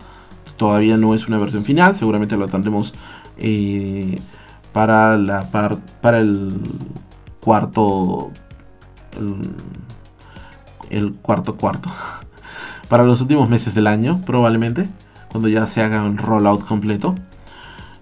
Todavía 0.57 0.97
no 0.97 1.13
es 1.13 1.27
una 1.27 1.37
versión 1.37 1.63
final, 1.63 1.95
seguramente 1.95 2.35
lo 2.35 2.47
tendremos 2.47 2.93
eh, 3.37 4.19
para, 4.73 5.17
la 5.17 5.49
para 5.51 6.19
el 6.19 6.59
cuarto, 7.47 8.29
el 10.89 11.13
cuarto 11.13 11.55
cuarto, 11.55 11.89
para 12.89 13.03
los 13.03 13.21
últimos 13.21 13.47
meses 13.47 13.73
del 13.73 13.87
año 13.87 14.19
probablemente, 14.25 14.89
cuando 15.31 15.47
ya 15.47 15.65
se 15.65 15.81
haga 15.81 16.03
un 16.03 16.17
rollout 16.17 16.65
completo. 16.65 17.15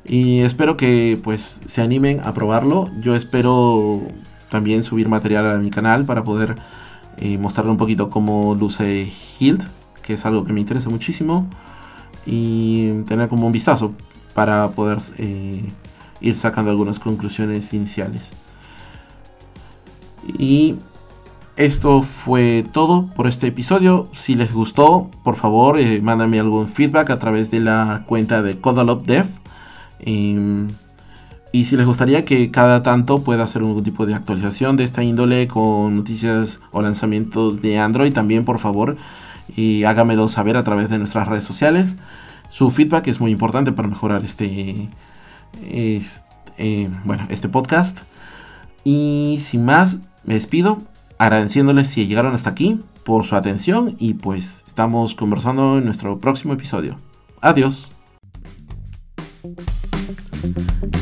Y 0.04 0.40
espero 0.40 0.78
que 0.78 1.20
pues 1.24 1.62
se 1.68 1.84
animen 1.84 2.22
a 2.26 2.34
probarlo. 2.34 2.90
Yo 3.02 3.16
espero 3.16 4.02
también 4.50 4.84
subir 4.84 5.10
material 5.10 5.48
a 5.48 5.58
mi 5.60 5.70
canal 5.70 6.06
para 6.06 6.24
poder 6.24 6.56
eh, 7.18 7.38
mostrarle 7.38 7.70
un 7.70 7.78
poquito 7.78 8.10
cómo 8.10 8.56
luce 8.56 9.08
Hilt, 9.40 9.66
que 10.02 10.14
es 10.14 10.26
algo 10.26 10.44
que 10.44 10.54
me 10.54 10.60
interesa 10.60 10.90
muchísimo. 10.90 11.48
Y 12.26 13.04
tener 13.04 13.30
como 13.30 13.46
un 13.46 13.52
vistazo 13.52 13.94
para 14.34 14.70
poder 14.70 14.98
eh, 15.20 15.72
ir 16.20 16.36
sacando 16.36 16.72
algunas 16.72 16.98
conclusiones 16.98 17.72
iniciales. 17.76 18.34
Y 20.26 20.76
esto 21.58 22.02
fue 22.02 22.66
todo 22.72 23.08
por 23.16 23.28
este 23.28 23.48
episodio. 23.48 24.08
Si 24.14 24.36
les 24.36 24.54
gustó, 24.54 25.10
por 25.24 25.36
favor, 25.36 25.80
eh, 25.80 26.02
mándame 26.02 26.40
algún 26.40 26.68
feedback 26.68 27.10
a 27.10 27.20
través 27.20 27.52
de 27.52 27.60
la 27.60 28.04
cuenta 28.08 28.42
de 28.42 28.60
CodalopDev 28.60 29.28
Em, 30.00 30.70
y 31.52 31.66
si 31.66 31.78
les 31.78 31.86
gustaría 31.86 32.26
que 32.26 32.52
cada 32.52 32.84
tanto 32.84 33.24
pueda 33.24 33.44
hacer 33.44 33.62
algún 33.62 33.84
tipo 33.84 34.06
de 34.06 34.14
actualización 34.14 34.78
de 34.78 34.84
esta 34.84 35.04
índole 35.04 35.48
con 35.48 35.98
noticias 35.98 36.62
o 36.72 36.82
lanzamientos 36.82 37.62
de 37.62 37.80
Android, 37.80 38.14
también 38.14 38.46
por 38.46 38.60
favor, 38.60 38.98
y 39.56 39.84
hágamelo 39.86 40.28
saber 40.28 40.58
a 40.58 40.64
través 40.64 40.90
de 40.90 41.00
nuestras 41.00 41.28
redes 41.28 41.44
sociales. 41.44 41.98
Su 42.50 42.70
feedback 42.72 43.08
es 43.08 43.20
muy 43.20 43.32
importante 43.32 43.72
para 43.72 43.88
mejorar 43.88 44.24
este, 44.26 44.90
este 45.72 46.90
bueno, 47.06 47.26
este 47.30 47.50
podcast. 47.50 48.02
Y 48.84 49.40
sin 49.42 49.66
más, 49.66 49.98
me 50.26 50.34
despido 50.34 50.80
agradeciéndoles 51.18 51.88
si 51.88 52.08
llegaron 52.08 52.34
hasta 52.34 52.50
aquí 52.50 52.80
por 53.04 53.26
su 53.26 53.36
atención 53.36 53.96
y 54.00 54.16
pues 54.16 54.64
estamos 54.68 55.16
conversando 55.16 55.78
en 55.78 55.86
nuestro 55.86 56.20
próximo 56.20 56.54
episodio. 56.54 56.98
Adiós. 57.42 57.96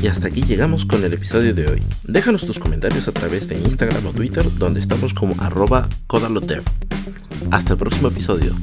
Y 0.01 0.07
hasta 0.07 0.27
aquí 0.27 0.43
llegamos 0.43 0.86
con 0.86 1.03
el 1.03 1.13
episodio 1.13 1.53
de 1.53 1.67
hoy. 1.67 1.83
Déjanos 2.03 2.45
tus 2.45 2.59
comentarios 2.59 3.07
a 3.07 3.13
través 3.13 3.47
de 3.47 3.57
Instagram 3.57 4.05
o 4.07 4.12
Twitter 4.12 4.45
donde 4.57 4.81
estamos 4.81 5.13
como 5.13 5.36
arroba 5.41 5.88
codalotev. 6.07 6.63
Hasta 7.51 7.73
el 7.73 7.79
próximo 7.79 8.09
episodio. 8.09 8.53